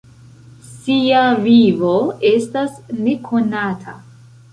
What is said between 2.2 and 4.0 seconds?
estas nekonata.